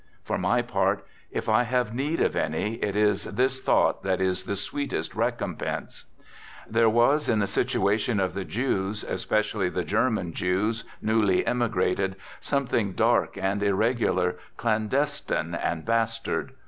[0.23, 4.45] For my part, if I have need of any, it is this thought that is
[4.45, 6.05] the sweetest recompense.
[6.67, 12.93] There was in the situation of the Jews, especially the German Jews newly immigrated, something
[12.93, 16.53] dark and irregular, clandestine and bastard.